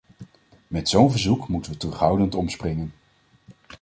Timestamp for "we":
1.71-1.77